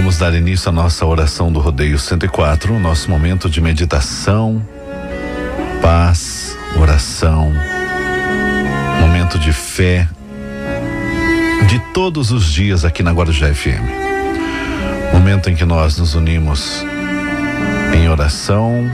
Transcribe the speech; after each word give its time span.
vamos 0.00 0.16
dar 0.16 0.32
início 0.32 0.70
à 0.70 0.72
nossa 0.72 1.04
oração 1.04 1.52
do 1.52 1.60
Rodeio 1.60 1.98
104, 1.98 2.72
o 2.72 2.80
nosso 2.80 3.10
momento 3.10 3.50
de 3.50 3.60
meditação, 3.60 4.66
paz, 5.82 6.56
oração, 6.74 7.52
momento 8.98 9.38
de 9.38 9.52
fé, 9.52 10.08
de 11.68 11.78
todos 11.92 12.32
os 12.32 12.46
dias 12.46 12.82
aqui 12.82 13.02
na 13.02 13.12
Guarujá 13.12 13.52
FM. 13.52 15.12
Momento 15.12 15.50
em 15.50 15.54
que 15.54 15.66
nós 15.66 15.98
nos 15.98 16.14
unimos 16.14 16.82
em 17.94 18.08
oração, 18.08 18.90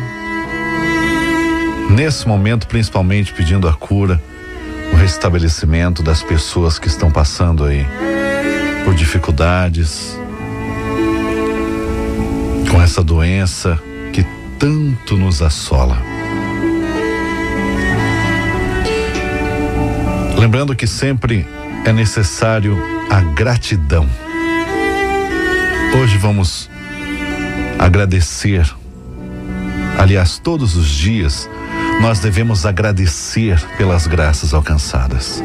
nesse 1.89 2.27
momento, 2.27 2.67
principalmente 2.67 3.33
pedindo 3.33 3.69
a 3.69 3.73
cura, 3.73 4.21
o 4.93 4.97
restabelecimento 4.97 6.03
das 6.03 6.21
pessoas 6.21 6.81
que 6.81 6.89
estão 6.89 7.13
passando 7.13 7.65
aí 7.65 7.87
por 8.85 8.93
dificuldades, 8.93 10.19
com 12.71 12.81
essa 12.81 13.03
doença 13.03 13.81
que 14.13 14.25
tanto 14.59 15.17
nos 15.17 15.43
assola. 15.43 15.97
Lembrando 20.39 20.77
que 20.77 20.87
sempre 20.87 21.47
é 21.85 21.93
necessário 21.93 22.77
a 23.11 23.21
gratidão. 23.21 24.09
Hoje 26.01 26.19
vamos 26.19 26.71
agradecer. 27.79 28.71
Aliás, 29.99 30.39
todos 30.39 30.77
os 30.77 30.89
dias 30.89 31.49
nós 32.01 32.19
devemos 32.19 32.67
agradecer 32.67 33.59
pelas 33.79 34.07
graças 34.07 34.53
alcançadas, 34.53 35.43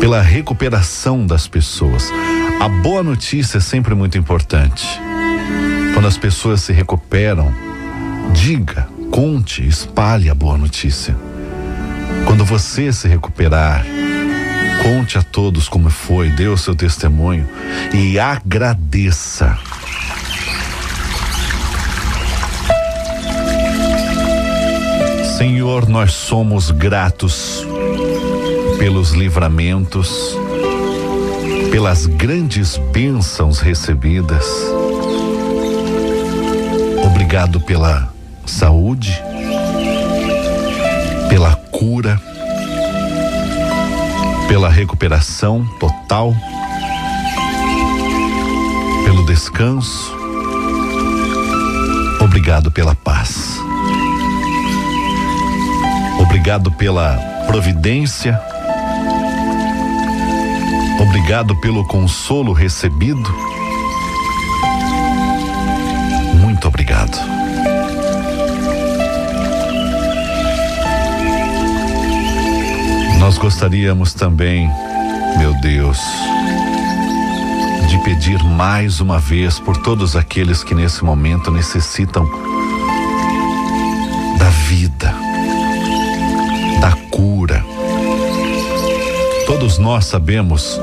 pela 0.00 0.20
recuperação 0.20 1.26
das 1.26 1.46
pessoas. 1.46 2.10
A 2.60 2.68
boa 2.68 3.02
notícia 3.02 3.58
é 3.58 3.60
sempre 3.60 3.94
muito 3.94 4.18
importante. 4.18 5.05
Quando 5.96 6.08
as 6.08 6.18
pessoas 6.18 6.60
se 6.60 6.74
recuperam, 6.74 7.50
diga, 8.34 8.86
conte, 9.10 9.66
espalhe 9.66 10.28
a 10.28 10.34
boa 10.34 10.58
notícia. 10.58 11.16
Quando 12.26 12.44
você 12.44 12.92
se 12.92 13.08
recuperar, 13.08 13.82
conte 14.82 15.16
a 15.16 15.22
todos 15.22 15.70
como 15.70 15.88
foi, 15.88 16.28
dê 16.28 16.48
o 16.48 16.58
seu 16.58 16.74
testemunho 16.74 17.48
e 17.94 18.18
agradeça. 18.18 19.58
Senhor, 25.38 25.88
nós 25.88 26.12
somos 26.12 26.70
gratos 26.70 27.66
pelos 28.78 29.12
livramentos, 29.12 30.36
pelas 31.70 32.04
grandes 32.04 32.76
bênçãos 32.92 33.60
recebidas. 33.60 34.44
Obrigado 37.26 37.60
pela 37.60 38.08
saúde, 38.46 39.20
pela 41.28 41.56
cura, 41.72 42.22
pela 44.46 44.70
recuperação 44.70 45.66
total, 45.80 46.32
pelo 49.04 49.26
descanso. 49.26 50.14
Obrigado 52.20 52.70
pela 52.70 52.94
paz. 52.94 53.58
Obrigado 56.20 56.70
pela 56.70 57.18
providência. 57.48 58.40
Obrigado 61.00 61.56
pelo 61.56 61.84
consolo 61.88 62.52
recebido. 62.52 63.34
Nós 73.26 73.38
gostaríamos 73.38 74.14
também, 74.14 74.70
meu 75.36 75.52
Deus, 75.54 75.98
de 77.88 77.98
pedir 78.04 78.40
mais 78.44 79.00
uma 79.00 79.18
vez 79.18 79.58
por 79.58 79.76
todos 79.78 80.14
aqueles 80.14 80.62
que 80.62 80.76
nesse 80.76 81.04
momento 81.04 81.50
necessitam 81.50 82.24
da 84.38 84.48
vida 84.68 85.12
da 86.80 86.92
cura. 87.10 87.66
Todos 89.44 89.76
nós 89.76 90.04
sabemos 90.04 90.80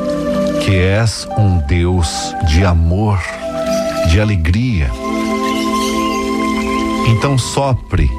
que 0.66 0.76
és 0.76 1.26
um 1.38 1.60
Deus 1.60 2.36
de 2.48 2.66
amor, 2.66 3.24
de 4.10 4.20
alegria. 4.20 4.92
Então 7.08 7.38
sopre 7.38 8.12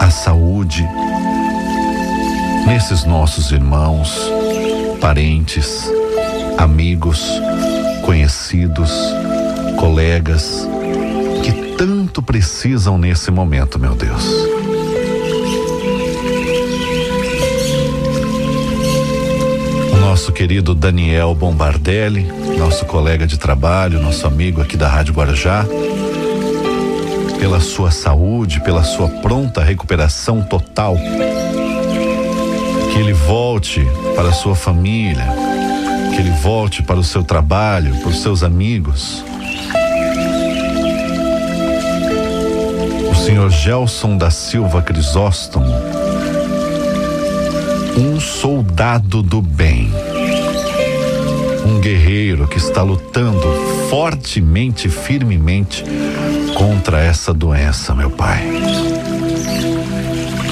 a 0.00 0.08
saúde 0.08 0.88
nesses 2.66 3.04
nossos 3.04 3.50
irmãos, 3.50 4.30
parentes, 5.00 5.90
amigos, 6.58 7.40
conhecidos, 8.02 8.92
colegas 9.76 10.68
que 11.42 11.76
tanto 11.76 12.22
precisam 12.22 12.98
nesse 12.98 13.30
momento, 13.30 13.78
meu 13.78 13.94
Deus. 13.94 14.50
nosso 20.20 20.32
querido 20.32 20.74
Daniel 20.74 21.34
Bombardelli, 21.34 22.30
nosso 22.58 22.84
colega 22.84 23.26
de 23.26 23.38
trabalho, 23.38 24.02
nosso 24.02 24.26
amigo 24.26 24.60
aqui 24.60 24.76
da 24.76 24.86
Rádio 24.86 25.14
Guarujá, 25.14 25.64
pela 27.38 27.58
sua 27.58 27.90
saúde, 27.90 28.60
pela 28.60 28.84
sua 28.84 29.08
pronta 29.08 29.62
recuperação 29.62 30.42
total. 30.42 30.96
Que 32.92 32.98
ele 32.98 33.12
volte 33.12 33.86
para 34.14 34.28
a 34.28 34.32
sua 34.32 34.54
família, 34.54 35.26
que 36.14 36.20
ele 36.20 36.30
volte 36.42 36.82
para 36.82 36.98
o 36.98 37.04
seu 37.04 37.22
trabalho, 37.22 37.94
para 37.96 38.08
os 38.08 38.20
seus 38.20 38.42
amigos. 38.42 39.24
O 43.10 43.14
senhor 43.14 43.50
Gelson 43.50 44.16
da 44.16 44.30
Silva 44.30 44.82
Crisóstomo, 44.82 45.72
um 47.96 48.18
soldado 48.20 49.22
do 49.22 49.40
bem 49.40 49.90
um 51.70 51.80
guerreiro 51.80 52.46
que 52.48 52.58
está 52.58 52.82
lutando 52.82 53.46
fortemente, 53.88 54.88
firmemente 54.88 55.84
contra 56.54 57.00
essa 57.00 57.32
doença, 57.32 57.94
meu 57.94 58.10
Pai. 58.10 58.42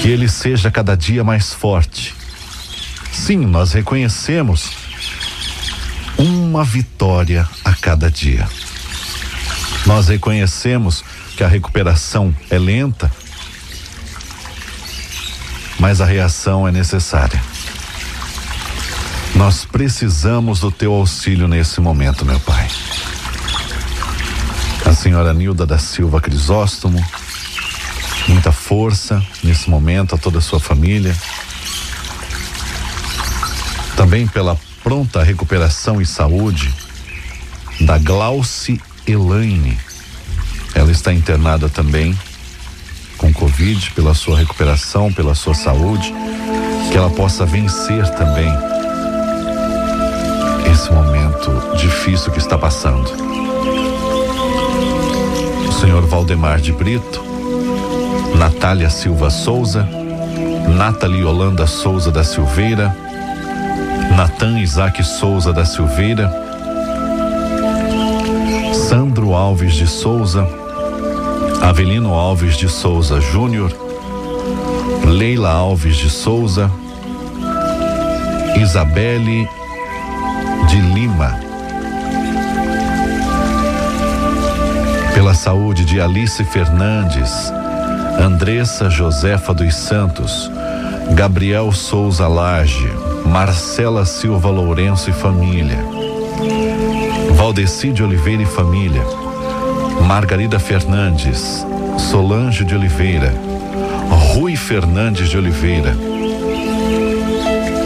Que 0.01 0.09
ele 0.09 0.27
seja 0.27 0.71
cada 0.71 0.95
dia 0.95 1.23
mais 1.23 1.53
forte. 1.53 2.15
Sim, 3.29 3.45
nós 3.45 3.73
reconhecemos 3.73 4.71
uma 6.17 6.63
vitória 6.63 7.47
a 7.63 7.75
cada 7.75 8.09
dia. 8.09 8.49
Nós 9.85 10.07
reconhecemos 10.07 11.03
que 11.37 11.43
a 11.43 11.47
recuperação 11.47 12.35
é 12.49 12.57
lenta, 12.57 13.11
mas 15.79 16.01
a 16.01 16.05
reação 16.05 16.67
é 16.67 16.71
necessária. 16.71 17.39
Nós 19.35 19.63
precisamos 19.63 20.61
do 20.61 20.71
teu 20.71 20.91
auxílio 20.91 21.47
nesse 21.47 21.79
momento, 21.79 22.25
meu 22.25 22.39
Pai. 22.39 22.67
A 24.87 24.93
senhora 24.95 25.35
Nilda 25.35 25.67
da 25.67 25.77
Silva 25.77 26.19
Crisóstomo, 26.19 26.99
muita 28.27 28.51
força 28.51 29.23
nesse 29.43 29.69
momento 29.69 30.15
a 30.15 30.17
toda 30.17 30.39
a 30.39 30.41
sua 30.41 30.59
família. 30.59 31.15
Também 33.99 34.25
pela 34.25 34.57
pronta 34.81 35.21
recuperação 35.21 36.01
e 36.01 36.05
saúde 36.05 36.73
da 37.81 37.97
Glauce 37.97 38.81
Elaine. 39.05 39.77
Ela 40.73 40.89
está 40.89 41.11
internada 41.11 41.67
também 41.67 42.17
com 43.17 43.33
Covid, 43.33 43.91
pela 43.91 44.13
sua 44.13 44.37
recuperação, 44.37 45.11
pela 45.11 45.35
sua 45.35 45.53
saúde, 45.53 46.13
que 46.89 46.95
ela 46.97 47.09
possa 47.09 47.45
vencer 47.45 48.07
também 48.11 48.49
esse 50.71 50.89
momento 50.93 51.75
difícil 51.75 52.31
que 52.31 52.39
está 52.39 52.57
passando. 52.57 53.11
O 55.67 55.71
senhor 55.73 56.07
Valdemar 56.07 56.61
de 56.61 56.71
Brito, 56.71 57.21
Natália 58.37 58.89
Silva 58.89 59.29
Souza, 59.29 59.85
Nathalie 60.69 61.25
Holanda 61.25 61.67
Souza 61.67 62.09
da 62.09 62.23
Silveira, 62.23 62.95
Natan 64.19 64.59
Isaac 64.59 65.01
Souza 65.01 65.53
da 65.53 65.63
Silveira, 65.63 66.29
Sandro 68.73 69.33
Alves 69.33 69.75
de 69.75 69.87
Souza, 69.87 70.45
Avelino 71.61 72.13
Alves 72.13 72.57
de 72.57 72.67
Souza 72.67 73.21
Júnior, 73.21 73.71
Leila 75.07 75.49
Alves 75.49 75.95
de 75.95 76.09
Souza, 76.09 76.69
Isabelle 78.61 79.47
de 80.67 80.81
Lima. 80.93 81.39
Pela 85.13 85.33
saúde 85.33 85.85
de 85.85 86.01
Alice 86.01 86.43
Fernandes, 86.43 87.53
Andressa 88.21 88.89
Josefa 88.89 89.53
dos 89.53 89.73
Santos, 89.73 90.51
Gabriel 91.11 91.71
Souza 91.71 92.27
Lage, 92.27 93.08
Marcela 93.29 94.05
Silva 94.05 94.49
Lourenço 94.49 95.09
e 95.11 95.13
família, 95.13 95.77
Valdeci 97.35 97.91
de 97.91 98.03
Oliveira 98.03 98.41
e 98.41 98.45
família, 98.45 99.03
Margarida 100.07 100.57
Fernandes, 100.59 101.65
Solange 101.97 102.65
de 102.65 102.73
Oliveira, 102.73 103.31
Rui 104.33 104.55
Fernandes 104.55 105.29
de 105.29 105.37
Oliveira, 105.37 105.95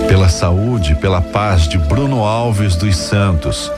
pela 0.07 0.29
saúde, 0.29 0.95
pela 0.95 1.21
paz 1.21 1.67
de 1.67 1.77
Bruno 1.77 2.23
Alves 2.23 2.77
dos 2.77 2.95
Santos, 2.95 3.69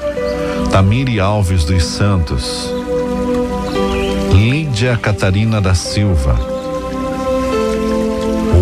Tamiri 0.72 1.20
Alves 1.20 1.66
dos 1.66 1.84
Santos, 1.84 2.72
Lídia 4.32 4.96
Catarina 4.98 5.60
da 5.60 5.74
Silva, 5.74 6.38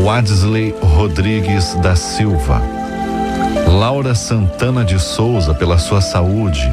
Wadsley 0.04 0.74
Rodrigues 0.82 1.76
da 1.76 1.96
Silva, 1.96 2.73
Laura 3.68 4.16
Santana 4.16 4.84
de 4.84 5.00
Souza 5.00 5.54
pela 5.54 5.78
sua 5.78 6.02
saúde, 6.02 6.72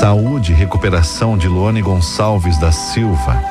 saúde 0.00 0.52
e 0.52 0.54
recuperação 0.54 1.36
de 1.36 1.48
Luane 1.48 1.80
Gonçalves 1.80 2.58
da 2.58 2.70
Silva, 2.70 3.42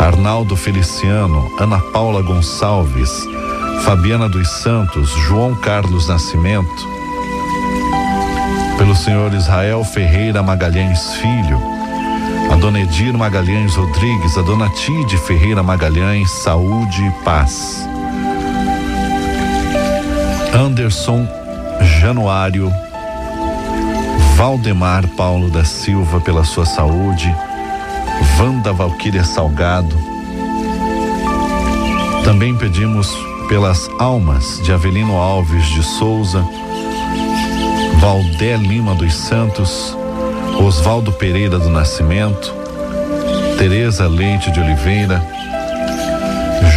Arnaldo 0.00 0.56
Feliciano, 0.56 1.50
Ana 1.58 1.78
Paula 1.92 2.22
Gonçalves, 2.22 3.10
Fabiana 3.84 4.28
dos 4.28 4.48
Santos, 4.48 5.10
João 5.10 5.54
Carlos 5.54 6.08
Nascimento, 6.08 6.88
pelo 8.78 8.94
senhor 8.94 9.32
Israel 9.34 9.84
Ferreira 9.84 10.42
Magalhães 10.42 11.14
Filho, 11.14 11.60
a 12.50 12.56
dona 12.56 12.80
Edir 12.80 13.16
Magalhães 13.16 13.74
Rodrigues, 13.74 14.36
a 14.36 14.42
dona 14.42 14.68
Tide 14.70 15.16
Ferreira 15.18 15.62
Magalhães, 15.62 16.30
saúde 16.30 17.02
e 17.02 17.24
paz. 17.24 17.91
Anderson 20.54 21.26
Januário, 22.00 22.70
Valdemar 24.36 25.06
Paulo 25.16 25.50
da 25.50 25.64
Silva 25.64 26.20
pela 26.20 26.44
sua 26.44 26.66
saúde, 26.66 27.34
Wanda 28.38 28.70
Valquíria 28.72 29.24
Salgado. 29.24 29.96
Também 32.22 32.54
pedimos 32.54 33.08
pelas 33.48 33.88
almas 33.98 34.60
de 34.62 34.72
Avelino 34.72 35.16
Alves 35.16 35.66
de 35.68 35.82
Souza, 35.82 36.46
Valdé 37.98 38.56
Lima 38.56 38.94
dos 38.94 39.14
Santos, 39.14 39.96
Oswaldo 40.60 41.12
Pereira 41.12 41.58
do 41.58 41.70
Nascimento, 41.70 42.54
Tereza 43.56 44.06
Leite 44.06 44.50
de 44.50 44.60
Oliveira, 44.60 45.22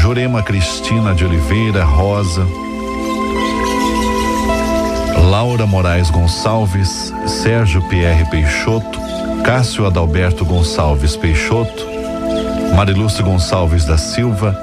Jurema 0.01 0.41
Cristina 0.41 1.13
de 1.13 1.25
Oliveira 1.25 1.83
Rosa, 1.83 2.45
Laura 5.23 5.65
Moraes 5.65 6.09
Gonçalves, 6.09 7.13
Sérgio 7.25 7.81
Pierre 7.89 8.25
Peixoto, 8.29 8.99
Cássio 9.43 9.85
Adalberto 9.85 10.45
Gonçalves 10.45 11.15
Peixoto, 11.15 11.85
Marilúcio 12.75 13.23
Gonçalves 13.23 13.85
da 13.85 13.97
Silva, 13.97 14.57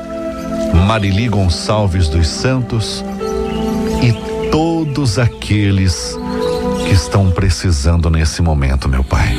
Marili 0.87 1.28
Gonçalves 1.28 2.08
dos 2.08 2.26
Santos 2.26 3.04
e 4.02 4.12
todos 4.50 5.19
aqueles 5.19 6.19
que 6.87 6.93
estão 6.93 7.31
precisando 7.31 8.10
nesse 8.10 8.43
momento, 8.43 8.88
meu 8.88 9.05
Pai. 9.05 9.34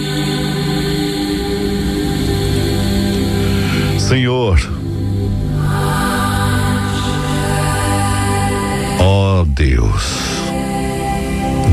Senhor, 4.00 4.60
ó 9.00 9.44
Deus, 9.46 10.33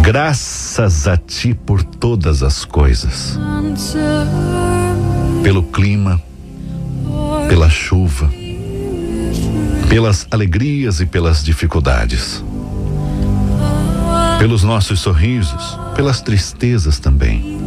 graças 0.00 1.06
a 1.06 1.16
Ti 1.16 1.54
por 1.54 1.82
todas 1.82 2.42
as 2.42 2.64
coisas, 2.64 3.38
pelo 5.42 5.62
clima, 5.62 6.20
pela 7.48 7.68
chuva, 7.68 8.30
pelas 9.88 10.26
alegrias 10.30 11.00
e 11.00 11.06
pelas 11.06 11.44
dificuldades, 11.44 12.42
pelos 14.38 14.62
nossos 14.62 15.00
sorrisos, 15.00 15.78
pelas 15.94 16.20
tristezas 16.20 16.98
também, 16.98 17.58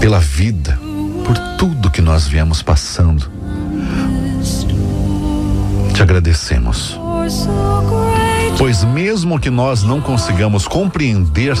pela 0.00 0.18
vida, 0.18 0.78
por 1.24 1.36
tudo 1.58 1.90
que 1.90 2.00
nós 2.00 2.26
viemos 2.26 2.62
passando. 2.62 3.30
Te 5.94 6.02
agradecemos. 6.02 6.98
Pois 8.58 8.84
mesmo 8.84 9.38
que 9.38 9.50
nós 9.50 9.82
não 9.82 10.00
consigamos 10.00 10.66
compreender, 10.68 11.56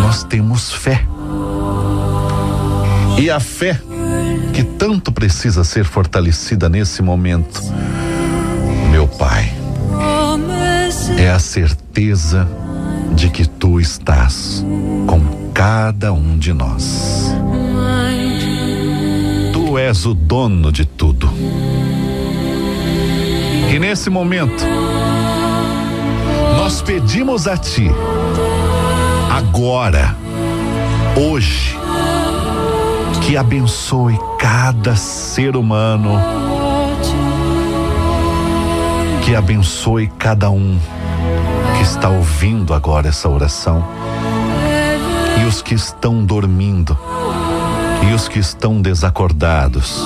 nós 0.00 0.22
temos 0.22 0.72
fé. 0.72 1.04
E 3.18 3.30
a 3.30 3.40
fé 3.40 3.80
que 4.52 4.62
tanto 4.62 5.10
precisa 5.10 5.64
ser 5.64 5.84
fortalecida 5.84 6.68
nesse 6.68 7.02
momento, 7.02 7.62
meu 8.90 9.08
Pai, 9.08 9.52
é 11.18 11.30
a 11.30 11.38
certeza 11.38 12.46
de 13.14 13.28
que 13.30 13.48
tu 13.48 13.80
estás 13.80 14.64
com 15.06 15.50
cada 15.52 16.12
um 16.12 16.36
de 16.36 16.52
nós. 16.52 17.32
Tu 19.52 19.78
és 19.78 20.06
o 20.06 20.14
dono 20.14 20.70
de 20.70 20.84
tudo. 20.84 21.30
E 23.72 23.78
nesse 23.78 24.10
momento, 24.10 24.64
nós 26.64 26.80
pedimos 26.80 27.46
a 27.46 27.58
Ti, 27.58 27.90
agora, 29.30 30.16
hoje, 31.14 31.78
que 33.20 33.36
abençoe 33.36 34.18
cada 34.38 34.96
ser 34.96 35.56
humano, 35.56 36.18
que 39.22 39.36
abençoe 39.36 40.06
cada 40.18 40.48
um 40.48 40.80
que 41.76 41.82
está 41.82 42.08
ouvindo 42.08 42.72
agora 42.72 43.08
essa 43.08 43.28
oração, 43.28 43.84
e 45.42 45.44
os 45.44 45.60
que 45.60 45.74
estão 45.74 46.24
dormindo, 46.24 46.98
e 48.10 48.14
os 48.14 48.26
que 48.26 48.38
estão 48.38 48.80
desacordados, 48.80 50.02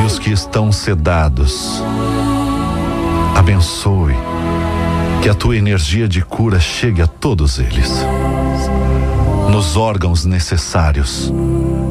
e 0.00 0.06
os 0.06 0.16
que 0.16 0.30
estão 0.30 0.70
sedados. 0.70 1.82
Abençoe, 3.36 4.14
que 5.22 5.28
a 5.28 5.34
tua 5.34 5.56
energia 5.56 6.08
de 6.08 6.22
cura 6.22 6.60
chegue 6.60 7.02
a 7.02 7.06
todos 7.06 7.58
eles 7.58 8.04
nos 9.50 9.76
órgãos 9.76 10.24
necessários, 10.24 11.32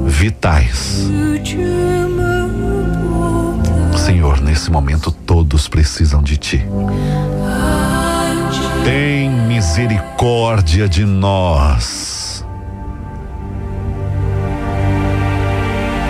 vitais. 0.08 1.10
Senhor, 3.98 4.40
nesse 4.42 4.72
momento 4.72 5.12
todos 5.12 5.68
precisam 5.68 6.24
de 6.24 6.38
Ti. 6.38 6.66
Tem 8.84 9.30
misericórdia 9.30 10.88
de 10.88 11.06
nós. 11.06 12.19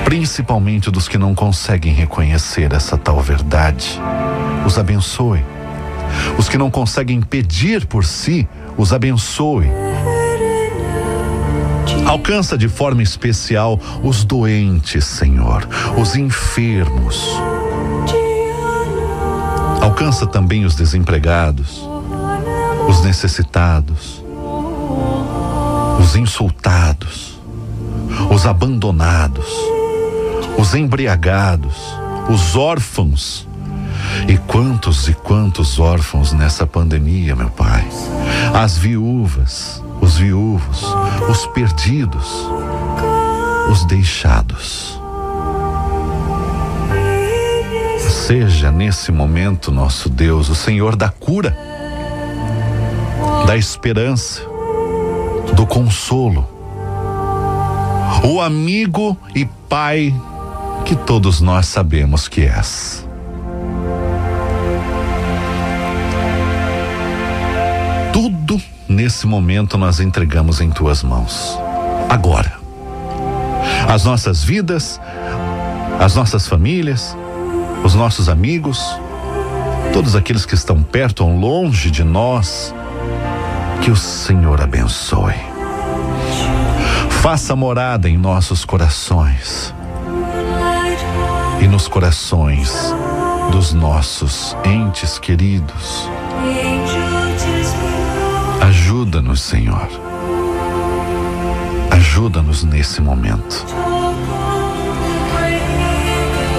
Principalmente 0.09 0.89
dos 0.89 1.07
que 1.07 1.19
não 1.19 1.35
conseguem 1.35 1.93
reconhecer 1.93 2.73
essa 2.73 2.97
tal 2.97 3.21
verdade. 3.21 4.01
Os 4.65 4.79
abençoe. 4.79 5.45
Os 6.37 6.49
que 6.49 6.57
não 6.57 6.71
conseguem 6.71 7.21
pedir 7.21 7.85
por 7.85 8.03
si, 8.03 8.49
os 8.75 8.91
abençoe 8.91 9.69
Alcança 12.09 12.57
de 12.57 12.67
forma 12.67 13.03
especial 13.03 13.79
os 14.03 14.23
doentes, 14.23 15.05
Senhor, 15.05 15.69
os 15.95 16.15
enfermos. 16.15 17.23
Alcança 19.79 20.25
também 20.25 20.65
os 20.65 20.73
desempregados, 20.73 21.87
os 22.87 23.03
necessitados, 23.03 24.23
os 25.99 26.15
insultados, 26.15 27.39
os 28.31 28.47
abandonados, 28.47 29.47
os 30.59 30.75
embriagados, 30.75 31.77
os 32.29 32.55
órfãos. 32.57 33.47
E 34.27 34.37
quantos 34.37 35.07
e 35.07 35.13
quantos 35.13 35.79
órfãos 35.79 36.33
nessa 36.33 36.67
pandemia, 36.67 37.35
meu 37.35 37.49
Pai? 37.49 37.87
As 38.53 38.77
viúvas, 38.77 39.81
os 40.01 40.17
viúvos, 40.17 40.83
os 41.29 41.45
perdidos, 41.47 42.27
os 43.71 43.85
deixados. 43.85 44.99
Seja 48.27 48.71
nesse 48.71 49.11
momento, 49.11 49.71
nosso 49.71 50.09
Deus, 50.09 50.49
o 50.49 50.55
Senhor 50.55 50.95
da 50.95 51.09
cura, 51.09 51.57
da 53.47 53.55
esperança, 53.55 54.41
do 55.55 55.65
consolo, 55.65 56.47
o 58.23 58.41
amigo 58.41 59.17
e 59.33 59.45
pai 59.45 60.13
que 60.89 60.95
todos 60.95 61.39
nós 61.39 61.67
sabemos 61.67 62.27
que 62.27 62.41
és. 62.41 63.07
Tudo 68.11 68.59
nesse 68.87 69.27
momento 69.27 69.77
nós 69.77 69.99
entregamos 69.99 70.59
em 70.59 70.71
tuas 70.71 71.03
mãos. 71.03 71.55
Agora. 72.09 72.53
As 73.87 74.03
nossas 74.03 74.43
vidas, 74.43 74.99
as 75.99 76.15
nossas 76.15 76.47
famílias, 76.47 77.15
os 77.83 77.93
nossos 77.93 78.27
amigos, 78.27 78.99
todos 79.93 80.15
aqueles 80.15 80.43
que 80.43 80.55
estão 80.55 80.81
perto 80.81 81.23
ou 81.23 81.37
longe 81.37 81.91
de 81.91 82.03
nós, 82.03 82.73
que 83.83 83.91
o 83.91 83.95
Senhor 83.95 84.59
abençoe. 84.59 85.35
Faça 87.21 87.55
morada 87.55 88.09
em 88.09 88.17
nossos 88.17 88.65
corações 88.65 89.77
e 91.59 91.67
nos 91.67 91.87
corações 91.87 92.93
dos 93.51 93.73
nossos 93.73 94.55
entes 94.63 95.19
queridos. 95.19 96.09
Ajuda-nos, 98.61 99.41
Senhor. 99.41 99.87
Ajuda-nos 101.91 102.63
nesse 102.63 103.01
momento. 103.01 103.65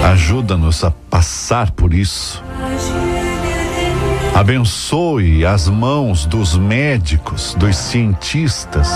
Ajuda-nos 0.03 0.83
a 0.83 0.91
passar 0.91 1.71
por 1.71 1.93
isso. 1.93 2.43
Abençoe 4.35 5.45
as 5.45 5.67
mãos 5.67 6.25
dos 6.25 6.57
médicos, 6.57 7.55
dos 7.59 7.75
cientistas. 7.75 8.89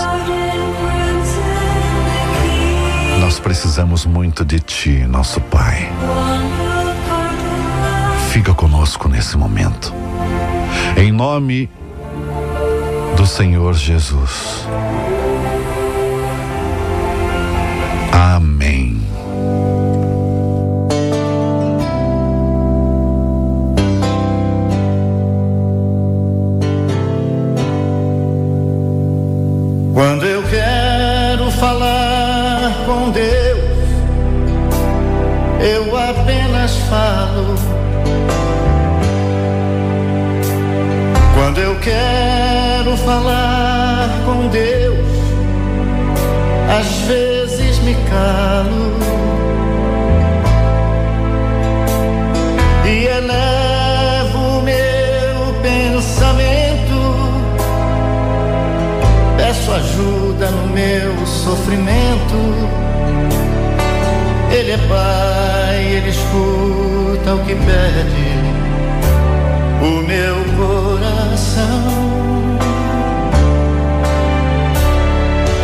Nós 3.36 3.42
precisamos 3.42 4.06
muito 4.06 4.46
de 4.46 4.58
Ti, 4.58 5.06
nosso 5.06 5.42
Pai. 5.42 5.92
Fica 8.30 8.54
conosco 8.54 9.10
nesse 9.10 9.36
momento. 9.36 9.92
Em 10.96 11.12
nome 11.12 11.68
do 13.14 13.26
Senhor 13.26 13.74
Jesus. 13.74 14.66
Amém. 18.10 18.95
Eu 35.60 35.96
apenas 35.96 36.76
falo. 36.88 37.54
Quando 41.34 41.58
eu 41.58 41.76
quero 41.80 42.96
falar 42.98 44.08
com 44.24 44.48
Deus, 44.48 45.06
às 46.78 46.86
vezes 47.06 47.78
me 47.80 47.94
calo 48.08 48.96
e 52.84 53.06
elevo 53.06 54.62
meu 54.62 55.60
pensamento 55.62 56.66
peço 59.36 59.72
ajuda 59.72 60.50
no 60.50 60.66
meu 60.68 61.26
sofrimento. 61.26 62.65
Ele 64.58 64.70
é 64.70 64.78
pai, 64.88 65.84
ele 65.84 66.08
escuta 66.08 67.34
o 67.34 67.44
que 67.44 67.54
pede 67.54 68.36
o 69.82 70.00
meu 70.00 70.36
coração. 70.56 71.66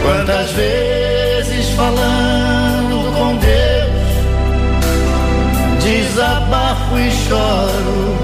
Quantas 0.02 0.50
vezes 0.50 1.70
falando 1.70 3.16
com 3.16 3.36
Deus, 3.38 4.02
desabafo 5.82 6.98
e 6.98 7.10
choro. 7.12 8.14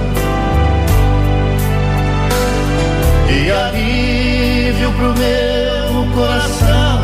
E 3.30 3.50
alívio 3.50 4.92
pro 4.92 5.14
meu 5.14 6.06
coração, 6.14 7.00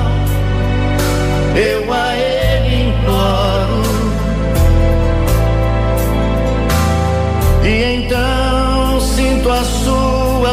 eu 1.56 1.93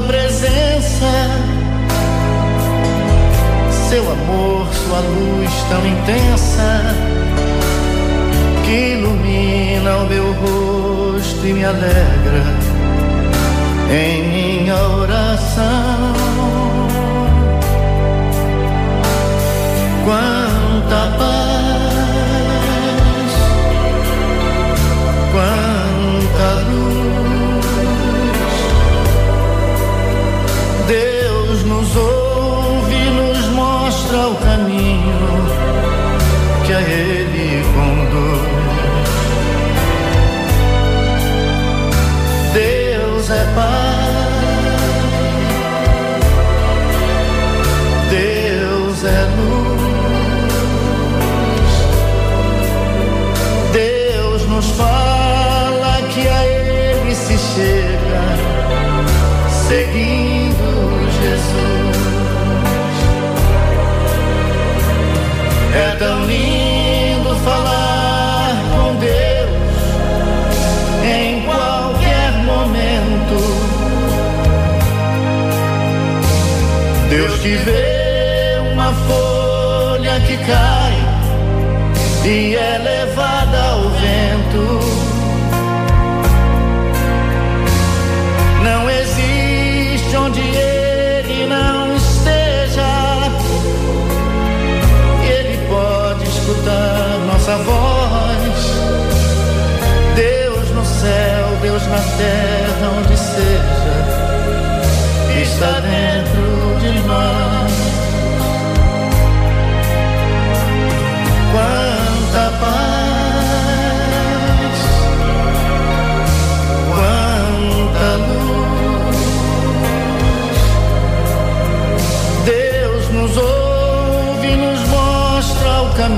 Presença, 0.07 1.11
seu 3.89 4.11
amor, 4.11 4.67
Sua 4.73 4.99
luz 4.99 5.51
tão 5.69 5.85
intensa, 5.85 6.95
que 8.65 8.93
ilumina 8.93 9.97
o 9.97 10.07
meu 10.07 10.33
rosto 10.33 11.45
e 11.45 11.53
me 11.53 11.63
alegra 11.63 12.43
em 13.91 14.23
minha 14.29 14.75
oração. 14.75 15.90
Chega, 57.55 58.23
seguindo 59.67 60.69
Jesus. 61.19 61.97
É 65.73 65.95
tão 65.97 66.25
lindo 66.25 67.35
falar 67.43 68.55
com 68.73 68.95
Deus 68.95 69.83
em 71.03 71.41
qualquer 71.41 72.31
momento. 72.45 73.37
Deus 77.09 77.39
que 77.41 77.55
vê 77.57 78.61
uma 78.71 78.93
folha 78.93 80.19
que 80.21 80.37
cai 80.37 80.93
e 82.25 82.55
é 82.55 82.90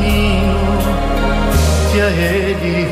caminho 0.03 0.57
a 2.01 2.09
Ele 2.11 2.87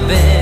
bed. 0.00 0.41